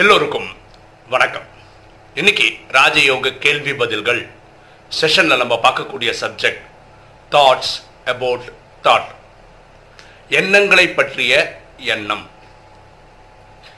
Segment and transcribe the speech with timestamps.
[0.00, 0.48] எல்லோருக்கும்
[1.08, 1.44] வணக்கம்.
[2.14, 4.26] இன்னைக்கு ராஜயோக கேள்வி பதில்கள்.
[5.00, 6.64] செஷன்ல நம்ம பார்க்கக்கூடிய சப்ஜெக்ட்
[7.30, 7.72] தாட்ஸ்
[8.04, 8.52] அபவுட்
[8.82, 9.06] தாட்
[10.28, 12.24] எண்ணங்களை பற்றிய எண்ணம்.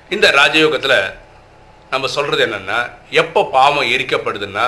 [0.09, 1.15] இந்த ராஜயோகத்தில்
[1.91, 2.79] நம்ம சொல்றது என்னன்னா
[3.11, 4.67] எப்போ பாவம் எரிக்கப்படுதுன்னா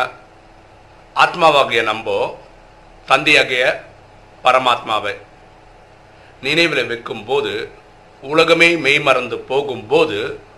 [1.24, 2.18] ஆத்மாவாகிய நம்போ
[3.06, 3.64] தந்தையாகிய
[4.44, 5.14] பரமாத்மாவை
[6.42, 7.54] நினைவில் வைக்கும்போது
[8.22, 10.48] உலகமே மெய்மறந்து போகும்போது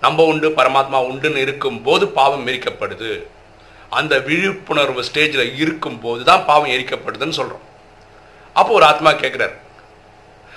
[0.00, 3.22] நம்ம உண்டு பரமாத்மா உண்டுன்னு இருக்கும் போது பாவம் எரிக்கப்படுது.
[3.90, 7.64] அந்த விழிப்புணர்வு ஸ்டேஜில் இருக்கும்போது தான் பாவம் எரிக்கப்படுதுன்னு சொல்கிறோம்
[8.52, 9.56] அப்போ ஒரு ஆத்மா கேட்குறாரு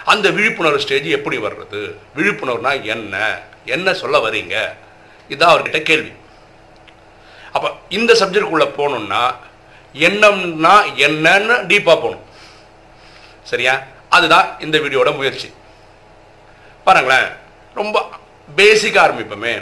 [0.05, 1.95] அந்த விழிப்புணர்வு ஸ்டேஜ் எப்படி வர்றது?
[2.15, 3.41] விழிப்புணர்வுனா என்ன?
[3.65, 4.73] என்ன சொல்ல வரீங்க?
[5.27, 6.11] இதுதான் அவர்கிட்ட கேள்வி.
[7.51, 9.35] அப்போ இந்த சப்ஜெக்டுக்குள்ளே போகணுன்னா
[9.93, 12.25] எண்ணம்னா என்னன்னு டீப்பாக போகணும்.
[13.43, 13.81] சரியா?
[14.09, 15.53] அதுதான் இந்த வீடியோட முயற்சி.
[16.83, 17.27] பாருங்களேன்
[17.75, 18.09] ரொம்ப
[18.57, 19.53] பேசிக் ஆரம்பிப்போமே.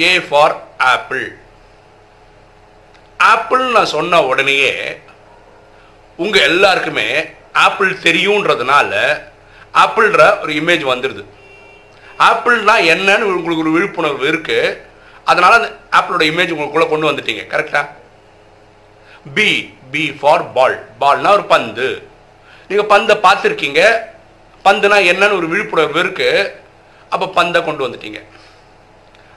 [0.00, 0.54] ஏ ஃபார்
[0.92, 1.26] ஆப்பிள்
[3.32, 4.72] ஆப்பிள் நான் சொன்ன உடனேயே
[6.16, 7.08] உங்கள் எல்லாருக்குமே
[7.66, 8.92] ஆப்பிள் தெரியுன்றதுனால
[9.82, 11.22] ஆப்பிள்ன்ற ஒரு இமேஜ் வந்துடுது
[12.28, 14.58] ஆப்பிள்னா என்னன்னு உங்களுக்கு ஒரு விழிப்புணர்வு இருக்கு.
[15.30, 17.44] அதனால அந்த ஆப்பிளோட இமேஜ் உங்களுக்குள்ள கொண்டு வந்துட்டீங்க.
[17.52, 17.82] கரெக்டா
[19.36, 19.48] பி
[19.92, 21.88] பி ஃபார் பால் பால்னா ஒரு பந்து.
[22.68, 23.82] நீங்கள் பந்தை பார்த்துருக்கீங்க.
[24.66, 26.62] பந்துனா என்னன்னு ஒரு விழிப்புணர்வு இருக்குது
[27.14, 28.20] அப்போ பந்தை கொண்டு வந்துட்டீங்க.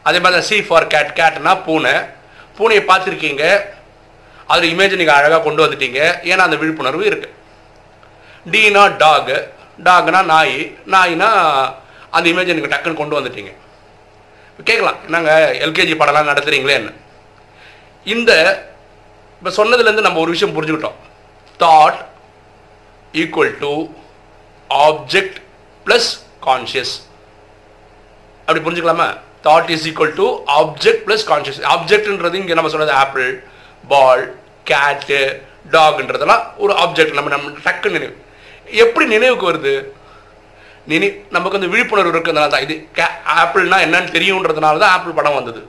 [0.07, 1.95] அதே மாதிரி தான் சி ஃபார் கேட் கேட்னா பூனை.
[2.57, 3.43] பூனையை பார்த்துருக்கீங்க.
[4.51, 5.99] அதில் இமேஜ் நீங்கள் அழகாக கொண்டு வந்துட்டீங்க.
[6.31, 7.35] ஏன்னா அந்த விழிப்புணர்வு இருக்குது
[8.53, 9.33] டீனா டாக்
[9.87, 10.59] டாக்னா நாய்.
[10.93, 11.29] நாய்னா
[12.15, 13.51] அந்த இமேஜை நீங்கள் டக்குன்னு கொண்டு வந்துட்டீங்க.
[14.67, 16.93] கேட்கலாம் நாங்கள் எல்கேஜி படம்லாம் நடத்துகிறீங்களேன்னு என்ன?
[18.13, 18.31] இந்த
[19.39, 20.97] இப்போ சொன்னதுலேருந்து நம்ம ஒரு விஷயம் புரிஞ்சுக்கிட்டோம்.
[21.63, 21.99] Thought
[23.21, 23.73] equal to
[24.69, 25.37] object
[25.85, 26.09] plus
[26.47, 26.93] conscious
[28.47, 29.07] அப்படி புரிஞ்சுக்கலாமா?
[29.45, 30.25] Thought is equal to
[30.59, 33.27] object plus conscious ஆப்ஜெக்ட்ன்றது இங்கே நம்ம சொன்னது ஆப்பிள்
[33.91, 34.23] பால்
[34.69, 35.19] கேட்டு
[35.73, 38.15] டாக்ன்றதெல்லாம் ஒரு ஆப்ஜெக்ட் நம்ம நம்ம டக்கு நினைவு.
[38.83, 39.73] எப்படி நினைவுக்கு வருது?
[40.91, 42.65] நினை நமக்கு அந்த விழிப்புணர்வு இருக்கிறதுனால தான்.
[42.67, 43.05] இது கே
[43.41, 45.61] ஆப்பிள்னா என்னன்னு தெரியுன்றதுனால தான் ஆப்பிள் படம் வந்தது.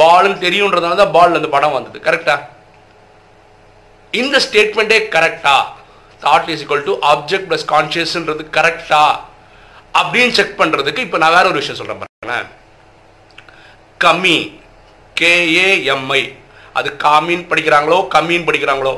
[0.00, 1.98] பால்னு தெரியுன்றதுனால தான் பால் அந்த படம் வந்தது.
[2.08, 2.36] கரெக்டா
[4.14, 5.56] இந்த ஸ்டேட்மெண்ட்டே கரெக்டா
[6.22, 9.02] thought is equal to object plus கான்ஷியஸ்ன்றது கரெக்டா
[10.00, 12.09] அப்படின்னு செக் பண்ணுறதுக்கு இப்போ நான் வேற ஒரு விஷயம் சொல்கிறேன்
[14.02, 14.34] கம்மி
[15.20, 16.20] கேஏஎம்ஐ
[16.72, 18.92] அது காமின் படிக்கிறாங்களோ கம்மின்னு படிக்கிறாங்களோ.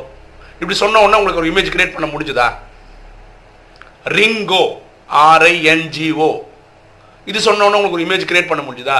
[0.55, 2.47] இப்படி சொன்ன உடனே உங்களுக்கு ஒரு இமேஜ் கிரியேட் பண்ண முடிஞ்சுதா?
[4.17, 4.65] ரிங்கோ
[5.11, 6.31] ஆர்ஐஎன்ஜிஓ
[7.27, 8.99] இது சொன்ன உடனே உங்களுக்கு ஒரு இமேஜ் கிரியேட் பண்ண முடிஞ்சுதா?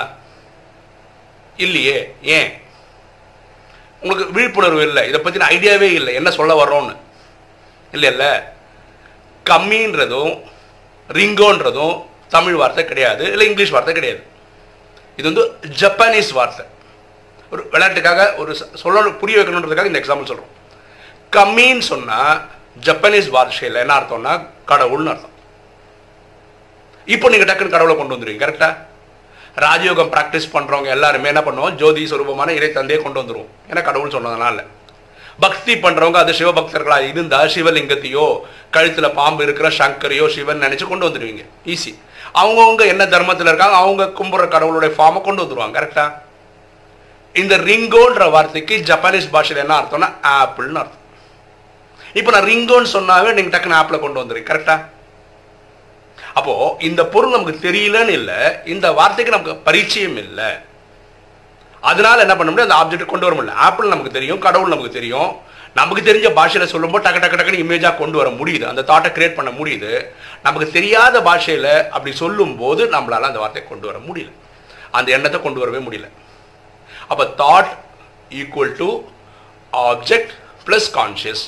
[1.57, 2.51] இல்லையே ஏன்?
[4.01, 5.09] உங்களுக்கு விழிப்புணர்வு இல்லை.
[5.09, 6.15] இதை பற்றின ஐடியாவே இல்லை.
[6.15, 6.97] என்ன சொல்ல வர்றோம்னு.
[7.93, 8.33] இல்லை இல்லை
[9.47, 10.33] கம்மின்றதும்
[11.09, 14.23] ரிங்கோன்றதும் தமிழ் வார்த்தை கிடையாது இல்லை இங்கிலீஷ் வார்த்தை கிடையாது.
[15.19, 15.45] இது வந்து
[15.81, 16.65] ஜப்பானீஸ் வார்த்தை.
[17.53, 20.53] ஒரு விளையாட்டுக்காக ஒரு சொல்ல புரிய வைக்கணுன்றதுக்காக இந்த எக்ஸாம்பிள் சொல்கிறோம்
[21.37, 22.39] கம்மின்னு சொன்னால்
[22.87, 24.33] ஜப்பானீஸ் பாஷையில் என்ன அர்த்தம்னா
[24.71, 25.35] கடவுள்னு அர்த்தம்.
[27.15, 28.75] இப்போ நீங்கள் டக்குன்னு கடவுளை கொண்டு வந்துடுவீங்க கரெக்டாக
[29.65, 31.75] ராஜயோகம் ப்ராக்டிஸ் பண்ணுறவங்க எல்லாருமே என்ன பண்ணுவோம்?
[31.81, 33.51] ஜோதி சுரூபமான இறை தந்தையை கொண்டு வந்துருவோம்.
[33.71, 34.61] ஏன்னா கடவுள் சொன்னதுனால.
[35.45, 38.25] பக்தி பண்ணுறவங்க அது சிவபக்தர்களாக இருந்தால் சிவலிங்கத்தையோ
[38.75, 41.45] கழுத்தில் பாம்பு இருக்கிற சங்கரையோ சிவன் நினச்சி கொண்டு வந்துடுவீங்க
[41.75, 41.93] ஈஸி
[42.41, 46.07] அவங்கவுங்க என்ன தர்மத்தில் இருக்காங்க அவங்க கும்புற கடவுளுடைய ஃபார்மை கொண்டு வந்துருவாங்க கரெக்டா
[47.41, 51.05] இந்த ரிங்கோன்ற வார்த்தைக்கு ஜப்பானீஸ் பாஷையில் என்ன அர்த்தம்னா ஆப்பிள்னு அர்த்தம்.
[52.19, 54.77] இப்போ நான் ரிங்கோன்னு சொன்னாவே நீங்கள் டக்குன்னு ஆப்பில் கொண்டு வந்துடுங்க கரெக்டா
[56.39, 56.55] அப்போ
[56.89, 58.41] இந்த பொருள் நமக்கு தெரியலன்னு இல்லை
[58.75, 60.51] இந்த வார்த்தைக்கு நமக்கு பரிச்சயம் இல்லை.
[61.91, 63.63] அதனால என்ன பண்ண முடியும் அந்த ஆப்ஜெக்ட் கொண்டு வர முடியல.
[63.67, 65.33] ஆப்பிள் நமக்கு தெரியும் கடவுள் நமக்கு தெரியும்.
[65.79, 68.65] நமக்கு தெரிஞ்ச பாஷையில் சொல்லும்போது டக்கு டக்கு டக்குன்னு இமேஜாக கொண்டு வர முடியுது.
[68.71, 69.93] அந்த தாட்டை கிரியேட் பண்ண முடியுது.
[70.47, 74.31] நமக்கு தெரியாத பாஷையில் அப்படி சொல்லும்போது நம்மளால அந்த வார்த்தையை கொண்டு வர முடியல.
[74.99, 76.09] அந்த எண்ணத்தை கொண்டு வரவே முடியல.
[77.11, 77.71] அப்போ thought
[78.41, 78.89] equal to
[79.73, 80.33] object
[80.67, 81.45] plus conscious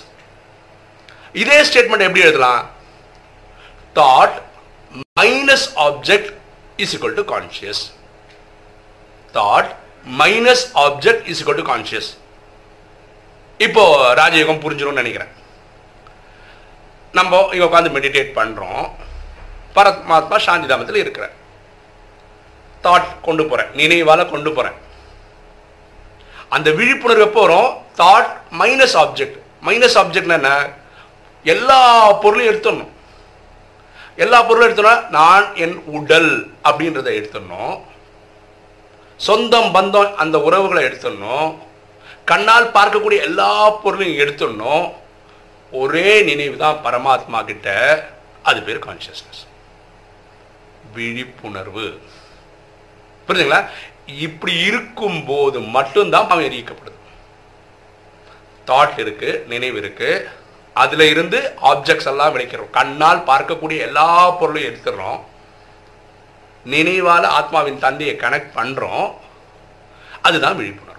[1.43, 2.63] இதே ஸ்டேட்மெண்ட் எப்படி எழுதலாம்?
[4.01, 4.35] Thought
[5.21, 6.31] minus object
[6.83, 7.83] is equal to conscious
[9.39, 9.71] thought
[10.21, 12.11] minus object is equal to conscious
[13.59, 13.83] இப்போ
[14.21, 15.33] ராஜயோகம் புரிஞ்சிடும்னு நினைக்கிறேன்.
[17.19, 18.85] நம்ம இங்கே உட்காந்து மெடிடேட் பண்ணுறோம்
[19.77, 21.35] பரமாத்மா சாந்தி தாமத்தில் இருக்கிறேன்
[22.85, 24.79] தாட் கொண்டு போகிறேன் நினைவால் கொண்டு போகிறேன்
[26.57, 27.45] அந்த விழிப்புணர்வு எப்போ
[28.03, 30.53] தாட் மைனஸ் ஆப்ஜெக்ட் மைனஸ் ஆப்ஜெக்ட்னா என்ன?
[31.45, 31.79] எல்லா
[32.23, 32.93] பொருளையும் எடுத்துடணும்.
[34.17, 36.31] எல்லா பொருளும் எடுத்தோம்னா நான் என் உடல்
[36.69, 37.75] அப்படின்றத எடுத்துடணும்.
[39.21, 41.49] சொந்தம் பந்தம் அந்த உறவுகளை எடுத்துடணும்.
[42.25, 44.93] கண்ணால் பார்க்கக்கூடிய எல்லா பொருளையும் எடுத்துடணும்.
[45.71, 47.69] ஒரே நினைவு தான் பரமாத்மா கிட்ட.
[48.43, 49.43] அது பேர் கான்சியஸ்னஸ்
[50.93, 52.01] விழிப்புணர்வு.
[53.29, 53.67] புரிஞ்சுங்களா?
[54.07, 57.03] இப்படி இருக்கும் போது மட்டும்தான் அவன் எரிக்கப்படுது
[58.67, 60.29] தாட் இருக்கு நினைவு இருக்கு.
[60.75, 62.71] அதுல இருந்து ஆப்ஜெக்ட்ஸ் எல்லாம் விளைக்கிறோம்.
[62.71, 65.21] கண்ணால் பார்க்கக்கூடிய எல்லா பொருளையும் எடுத்துடுறோம்.
[66.67, 69.15] நினைவால ஆத்மாவின் தந்தையை கனெக்ட் பண்றோம்.
[70.23, 70.94] அதுதான் விழிப்புணர்வு.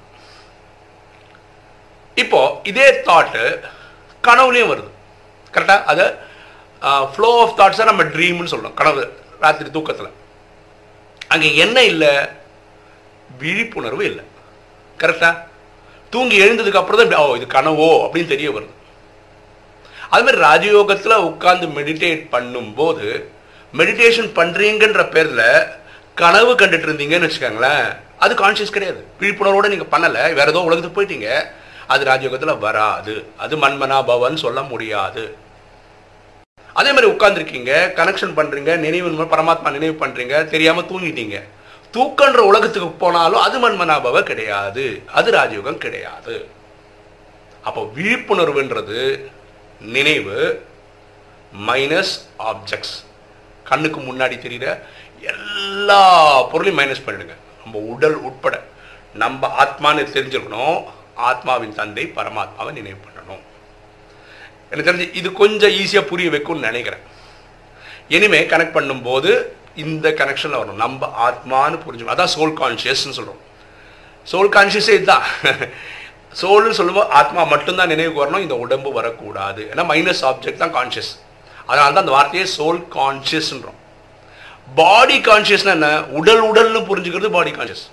[2.23, 2.39] இப்போ
[2.71, 3.43] இதே தாட்டு
[4.27, 4.89] கனவுலையும் வருது.
[5.55, 6.05] கரெக்டாக அது
[7.13, 9.03] ஃப்ளோ ஆஃப் தாட்ஸை நம்ம ட்ரீம்னு சொல்கிறோம் கனவு
[9.43, 10.11] ராத்திரி தூக்கத்தில்.
[11.33, 12.13] அங்கே என்ன இல்லை?
[13.41, 14.23] விழிப்புணர்வு இல்லை.
[15.01, 15.43] கரெக்டாக
[16.13, 18.73] தூங்கி எழுந்ததுக்கு அப்புறம் தான் ஓ இது கனவோ அப்படின்னு தெரிய வருது.
[20.13, 23.07] அதுமாதிரி ராஜயோகத்தில் உட்காந்து மெடிடேட் பண்ணும்போது
[23.79, 25.47] மெடிடேஷன் பண்ணுறீங்கன்ற பேரில்
[26.21, 27.85] கனவு கண்டுட்டு இருந்தீங்கன்னு வச்சுக்கோங்களேன்
[28.23, 29.01] அது கான்ஷியஸ் கிடையாது.
[29.21, 31.29] விழிப்புணர்வோட நீங்கள் பண்ணலை வேறு ஏதோ உலகத்துக்கு போயிட்டீங்க
[31.87, 33.15] அது ராஜயோகத்தில் வராது.
[33.37, 35.23] அது மன்மனா பவன் சொல்ல முடியாது.
[36.73, 41.39] அதே மாதிரி உட்காந்துருக்கீங்க கனெக்ஷன் பண்ணுறீங்க நினைவு பரமாத்மா நினைவு பண்ணுறீங்க தெரியாமல் தூங்கிட்டீங்க.
[41.93, 44.85] தூக்கன்ற உலகத்துக்கு போனாலும் அது மன்மனாபவ கிடையாது.
[45.19, 46.49] அது ராஜயோகம் கிடையாது.
[47.63, 49.29] அப்போ விழிப்புணர்வுன்றது
[49.81, 50.65] நினைவு
[51.67, 52.95] மைனஸ் ஆப்ஜெக்ட்ஸ்
[53.63, 54.87] கண்ணுக்கு முன்னாடி தெரிகிற
[55.19, 56.01] எல்லா
[56.43, 57.35] பொருளையும் மைனஸ் பண்ணிடுங்க.
[57.63, 58.55] நம்ம உடல் உட்பட.
[59.13, 60.79] நம்ம ஆத்மான்னு தெரிஞ்சிருக்கணும்
[61.15, 63.43] ஆத்மாவின் தந்தை பரமாத்மாவை நினைவு பண்ணணும்.
[64.71, 67.01] எனக்கு தெரிஞ்சு இது கொஞ்சம் ஈஸியாக புரிய வைக்கும்னு நினைக்கிறேன்.
[68.07, 69.45] இனிமே கனெக்ட் பண்ணும்போது
[69.75, 70.83] இந்த கனெக்ஷனில் வரணும்.
[70.85, 72.15] நம்ம ஆத்மான்னு புரிஞ்சுக்கணும்.
[72.15, 73.41] அதான் சோல் கான்ஷியஸ்ன்னு சொல்கிறோம்
[74.31, 75.23] சோல் கான்ஷியஸே இதுதான்.
[76.41, 78.41] சோல்னு சொல்லும்போது ஆத்மா மட்டும்தான் நினைவுக்கு வரணும்.
[78.41, 79.71] இந்த உடம்பு வரக்கூடாது.
[79.75, 81.13] ஏன்னா மைனஸ் ஆப்ஜெக்ட் தான் கான்ஷியஸ்
[81.65, 83.79] அதனால தான் அந்த வார்த்தையே சோல் கான்ஷியஸ்ன்றோம்
[84.75, 86.05] பாடி கான்ஷியஸ்னா என்ன?
[86.09, 87.85] உடல் உடல்னு புரிஞ்சுக்கிறது பாடி கான்ஷியஸ்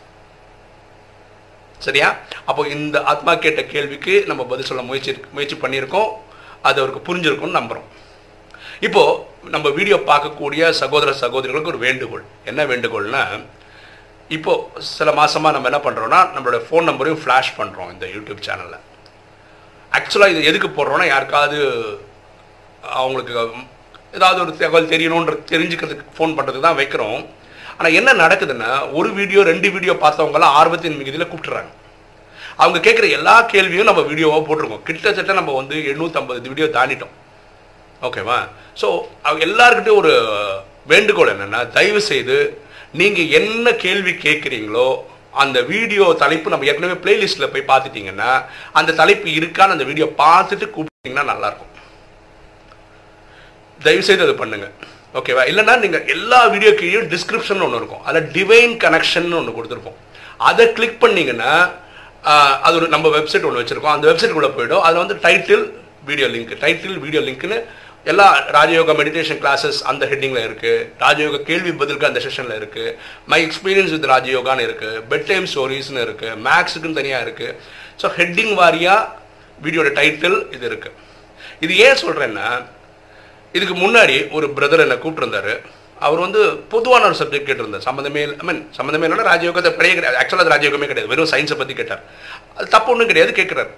[1.87, 2.09] சரியா?
[2.51, 6.11] அப்போ இந்த ஆத்மா கேட்ட கேள்விக்கு நம்ம பதில் சொல்ல முயற்சி முயற்சி பண்ணியிருக்கோம்.
[6.69, 7.89] அது அவருக்கு புரிஞ்சிருக்கும்னு நம்புகிறோம்
[8.87, 12.25] இப்போது நம்ம வீடியோ பார்க்கக்கூடிய சகோதர சகோதரிகளுக்கு ஒரு வேண்டுகோள்.
[12.51, 13.25] என்ன வேண்டுகோள்னா
[14.37, 18.81] இப்போது சில மாதமாக நம்ம என்ன பண்ணுறோன்னா நம்மளோட ஃபோன் நம்பரையும் ஃப்ளாஷ் பண்ணுறோம் இந்த யூடியூப் சேனலில்
[19.93, 21.59] ஆக்சுவலாக இது எதுக்கு போடுறோன்னா யாருக்காவது
[22.99, 23.35] அவங்களுக்கு
[24.19, 27.21] ஏதாவது ஒரு தகவல் தெரியணுன்ற தெரிஞ்சுக்கிறதுக்கு ஃபோன் பண்ணுறதுக்கு தான் வைக்கிறோம்.
[27.77, 31.71] ஆனால் என்ன நடக்குதுன்னா ஒரு வீடியோ ரெண்டு வீடியோ பார்த்தவங்கலாம் ஆர்வத்தின் மிகுதியில் கூப்பிட்டுறாங்க.
[32.63, 34.85] அவங்க கேட்குற எல்லா கேள்வியும் நம்ம வீடியோவாக போட்டிருக்கோம்.
[34.89, 37.15] கிட்டத்தட்ட நம்ம வந்து எண்ணூற்றம்பது வீடியோ தாண்டிட்டோம்.
[38.09, 38.39] ஓகேவா?
[38.81, 38.89] ஸோ
[39.47, 40.13] எல்லாருக்கிட்டையும் ஒரு
[40.93, 42.37] வேண்டுகோள் என்னென்னா தயவு செய்து
[43.01, 44.89] நீங்கள் என்ன கேள்வி கேட்குறீங்களோ
[45.43, 48.31] அந்த வீடியோ தலைப்பு நம்ம ஏற்கனவே பிளேலிஸ்ட்டில் போய் பார்த்துட்டிங்கன்னா
[48.79, 51.71] அந்த தலைப்பு இருக்கான்னு அந்த வீடியோ பார்த்துட்டு கூப்பிட்டீங்கன்னா நல்லாயிருக்கும்.
[53.87, 54.75] தயவு செய்து அது பண்ணுங்கள்
[55.19, 58.03] ஓகேவா இல்லைன்னா நீங்கள் எல்லா வீடியோ கீழே டிஸ்கிரிப்ஷன் ஒன்று இருக்கும்.
[58.09, 59.99] அதில் டிவைன் கனெக்ஷன் ஒன்று கொடுத்துருப்போம்.
[60.49, 61.53] அதை கிளிக் பண்ணீங்கன்னா
[62.67, 63.95] அது ஒரு நம்ம வெப்சைட் ஒன்று வச்சுருக்கோம்.
[63.97, 64.83] அந்த வெப்சைட்டுக்குள்ளே போய்டும்.
[64.87, 65.65] அதில் வந்து title
[66.09, 67.59] video link title video லிங்க்னு
[68.11, 68.25] எல்லா
[68.57, 72.95] ராஜயோகா மெடிடேஷன் கிளாஸஸ் அந்த ஹெட்டிங்கில் இருக்குது ராஜயோக கேள்வி பதிலுக்கு அந்த செஷனில் இருக்குது
[73.33, 77.55] மை எக்ஸ்பீரியன்ஸ் வித் ராஜயோகான்னு இருக்குது பெட் டைம் ஸ்டோரிஸ்னு இருக்குது மேக்ஸுக்குன்னு தனியாக இருக்குது
[78.03, 79.09] ஸோ ஹெட்டிங் வாரியாக
[79.67, 80.99] வீடியோட டைட்டில் இது இருக்குது
[81.65, 82.49] இது ஏன் சொல்கிறேன்னா
[83.53, 85.61] இதுக்கு முன்னாடி ஒரு பிரதர் என்னை கூப்பிட்டுருந்தாரு.
[85.99, 87.81] அவர் வந்து பொதுவான ஒரு சப்ஜெக்ட் கேட்டிருந்தார்.
[87.85, 89.95] சம்மந்தமே ஐ மீன் சம்மந்தமே இல்லைன்னா ராஜயோகத்தை கிடையாது.
[89.95, 91.07] கிடையாது ஆக்சுவலாக அது ராஜயோகமே கிடையாது.
[91.07, 92.03] வெறும் சயின்ஸை பற்றி கேட்டார்.
[92.57, 93.69] அது தப்பு ஒன்றும் கிடையாது கேட்குறாரு.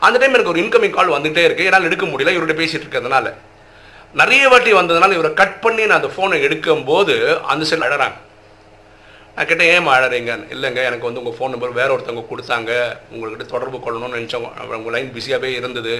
[0.00, 1.64] அந்த டைம் எனக்கு ஒரு இன்கமிங் கால் வந்துகிட்டே இருக்கு.
[1.64, 2.34] என்னால் எடுக்க முடியல.
[2.36, 3.34] இவர்கிட்ட பேசிகிட்டு இருக்கிறதுனால.
[4.14, 8.16] நிறைய வாட்டி வந்ததுனால இவரை கட் பண்ணி நான் அந்த ஃபோனை எடுக்கும்போது அந்த சைடில் அழறாங்க.
[9.34, 10.30] நான் கேட்டேன் ஏன் அழறீங்க?
[10.52, 10.84] இல்லைங்க.
[10.84, 12.96] எனக்கு வந்து உங்கள் ஃபோன் நம்பர் வேற ஒருத்தவங்க கொடுத்தாங்க.
[13.14, 15.94] உங்கள்கிட்ட தொடர்பு கொள்ளணும்னு நினச்சோம் உங்கள் லைன் பிஸியாகவே இருந்தது.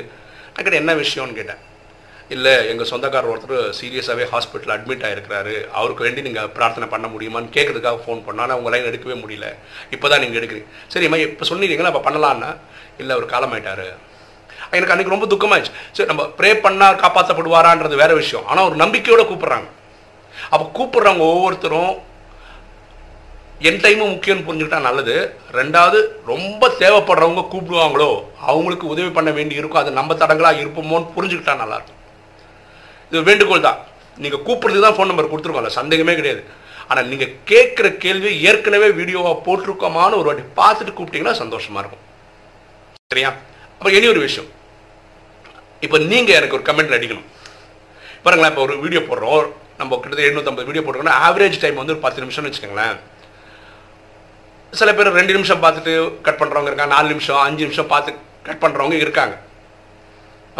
[0.45, 1.33] நான் கேட்டேன் என்ன விஷயம்னு?
[1.33, 1.77] கேட்டேன்.
[2.35, 8.01] இல்லை எங்கள் சொந்தக்காரர் ஒருத்தர் சீரியஸாகவே ஹாஸ்பிட்டல் அட்மிட் ஆகிருக்கிறாரு அவருக்கு வேண்டி நீங்கள் பிரார்த்தனை பண்ண முடியுமான்னு கேட்குறதுக்காக
[8.05, 9.47] ஃபோன் பண்ணோம் ஆனால் உங்கள் லைன் எடுக்கவே முடியல.
[9.95, 12.51] இப்போ தான் நீங்கள் எடுக்கிறீங்க சரிம்மா இப்போ சொன்னீங்களா அப்போ பண்ணலான்னா?
[13.01, 13.87] இல்லை அவர் காலமாயிட்டார்.
[14.77, 15.75] எனக்கு அன்றைக்கி ரொம்ப துக்கமாயிடுச்சு.
[15.97, 18.47] சரி நம்ம ப்ரே பண்ணால் காப்பாற்றப்படுவாரான்றது வேற விஷயம்.
[18.51, 19.69] ஆனால் ஒரு நம்பிக்கையோடு கூப்பிட்றாங்க.
[20.53, 21.95] அப்போ கூப்பிட்றவங்க ஒவ்வொருத்தரும்
[23.69, 25.15] என் டைமும் முக்கியம்னு புரிஞ்சுக்கிட்டா நல்லது.
[25.59, 25.99] ரெண்டாவது
[26.33, 28.11] ரொம்ப தேவைப்படுறவங்க கூப்பிடுவாங்களோ
[28.51, 31.97] அவங்களுக்கு உதவி பண்ண வேண்டி இருக்கும் அது நம்ம தடங்களாக இருப்போமோன்னு புரிஞ்சுக்கிட்டா நல்லாயிருக்கும்
[33.11, 33.79] இது வேண்டுகோள் தான்.
[34.23, 36.43] நீங்கள் கூப்பிட்றது தான் ஃபோன் நம்பர் கொடுத்துருக்கோம்ல சந்தேகமே கிடையாது.
[36.91, 42.05] ஆனால் நீங்கள் கேட்குற கேள்வி ஏற்கனவே வீடியோவாக போட்டிருக்கோமான்னு ஒரு வாட்டி பார்த்துட்டு கூப்பிட்டீங்கன்னா சந்தோஷமாக இருக்கும்.
[43.13, 43.31] சரியா?
[43.75, 44.49] அப்புறம் இனி ஒரு விஷயம்.
[45.87, 47.27] இப்போ நீங்கள் எனக்கு ஒரு கமெண்ட் அடிக்கணும்.
[48.25, 49.45] பாருங்களேன் இப்போ ஒரு வீடியோ போடுறோம்.
[49.81, 52.97] நம்ம கிட்டத்தட்ட எழுநூற்றம்பது வீடியோ போட்டிருக்கோம்னா ஆவரேஜ் டைம் வந்து ஒரு பத்து நிமிஷம்னு வச்சுக்கோங்களேன்.
[54.73, 55.93] சில பேர் ரெண்டு நிமிஷம் பார்த்துட்டு
[56.27, 58.11] கட் பண்ணுறவங்க இருக்காங்க நாலு நிமிஷம் அஞ்சு நிமிஷம் பார்த்து
[58.49, 59.35] கட் பண்ணுறவங்க இருக்காங்க.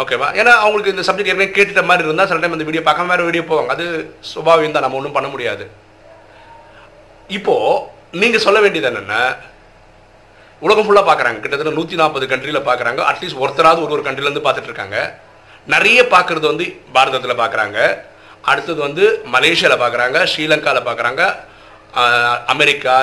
[0.01, 3.27] ஓகேவா ஏன்னா அவங்களுக்கு இந்த சப்ஜெக்ட் ஏற்கனவே கேட்டுட்ட மாதிரி இருந்தால் சில டைம் அந்த வீடியோ பார்க்காம வேறு
[3.29, 3.71] வீடியோ போவாங்க.
[3.75, 3.85] அது
[4.33, 4.85] சுபாவியம் தான்.
[4.85, 5.63] நம்ம ஒன்றும் பண்ண முடியாது.
[7.37, 7.81] இப்போது
[8.21, 9.21] நீங்கள் சொல்ல வேண்டியது என்னென்னா
[10.61, 14.97] உலகம் ஃபுல்லாக பார்க்குறாங்க கிட்டத்தட்ட நூற்றி நாற்பது கண்ட்ரியில் பார்க்குறாங்க அட்லீஸ்ட் ஒருத்தராவது ஒரு ஒரு கண்ட்ரிலேருந்து பார்த்துட்டு இருக்காங்க.
[15.73, 16.65] நிறைய பார்க்குறது வந்து
[16.95, 17.77] பாரதத்தில் பார்க்குறாங்க
[18.51, 19.03] அடுத்தது வந்து
[19.35, 21.21] மலேசியாவில் பார்க்குறாங்க ஸ்ரீலங்காவில் பார்க்குறாங்க
[22.53, 22.95] அமெரிக்கா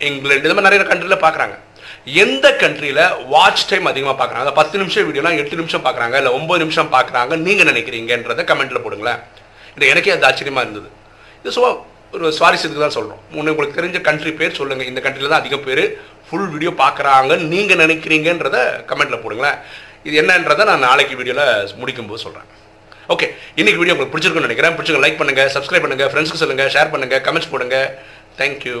[0.00, 1.56] இங்கிலாந்து இந்த மாதிரி நிறைய கண்ட்ரியில் பார்க்குறாங்க
[2.06, 4.50] எந்த கண்ட்ரியில் வாட்ச் டைம் அதிகமாக பார்க்குறாங்க?
[4.60, 9.20] பத்து நிமிஷம் வீடியோலாம் எட்டு நிமிஷம் பார்க்குறாங்க இல்லை ஒம்பது நிமிஷம் பார்க்குறாங்க நீங்கள் நினைக்கிறீங்கன்றதை கமெண்ட்டில் போடுங்களேன்.
[9.76, 10.88] இது எனக்கே அது ஆச்சரியமாக இருந்தது.
[11.42, 11.70] இது சும்மா
[12.16, 15.84] ஒரு சுவாரஸ்யத்துக்கு தான் சொல்கிறோம் முன்னே உங்களுக்கு தெரிஞ்ச கண்ட்ரி பேர் சொல்லுங்கள் இந்த கண்ட்ரியில் தான் அதிக பேர்
[16.26, 18.58] ஃபுல் வீடியோ பார்க்குறாங்க நீங்கள் நினைக்கிறீங்கன்றத
[18.90, 19.60] கமெண்ட்டில் போடுங்களேன்.
[20.08, 22.50] இது என்னன்றதை நான் நாளைக்கு வீடியோவில் முடிக்கும்போது சொல்கிறேன்
[23.14, 23.26] ஓகே
[23.60, 24.74] இன்னைக்கு வீடியோ உங்களுக்கு பிடிச்சிருக்குன்னு நினைக்கிறேன்.
[24.76, 27.78] பிடிச்சிருக்க லைக் பண்ணுங்கள் சப்ஸ்கிரைப் பண்ணுங்கள் ஃப்ரெண்ட்ஸ்க்கு சொல்லுங்கள் ஷேர் பண்ணுங்கள் கமெண்ட்ஸ் போடுங்க.
[28.40, 28.78] தேங்க்யூ